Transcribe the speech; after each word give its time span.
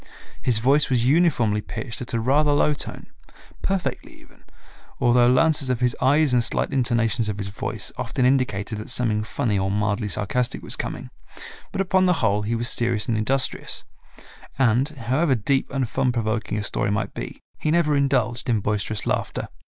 His 0.41 0.57
voice 0.57 0.89
was 0.89 1.05
uniformly 1.05 1.61
pitched 1.61 2.01
at 2.01 2.11
a 2.15 2.19
rather 2.19 2.53
low 2.53 2.73
tone, 2.73 3.05
perfectly 3.61 4.11
even, 4.19 4.43
although 4.99 5.29
lances 5.29 5.69
of 5.69 5.79
his 5.79 5.95
eyes 6.01 6.33
and 6.33 6.43
slight 6.43 6.73
intonations 6.73 7.29
of 7.29 7.37
his 7.37 7.49
voice 7.49 7.91
often 7.97 8.25
indicated 8.25 8.79
that 8.79 8.89
something 8.89 9.21
funny 9.21 9.59
or 9.59 9.69
mildly 9.69 10.09
sarcastic 10.09 10.63
was 10.63 10.75
coming, 10.75 11.11
but 11.71 11.81
upon 11.81 12.07
the 12.07 12.13
whole 12.25 12.41
he 12.41 12.55
was 12.55 12.67
serious 12.67 13.07
and 13.07 13.15
industrious, 13.15 13.83
and, 14.57 14.89
however 14.89 15.35
deep 15.35 15.69
and 15.71 15.87
fun 15.87 16.11
provoking 16.11 16.57
a 16.57 16.63
story 16.63 16.89
might 16.89 17.13
be, 17.13 17.39
he 17.59 17.69
never 17.69 17.95
indulged 17.95 18.49
in 18.49 18.59
boisterous 18.59 19.05
laughter. 19.05 19.49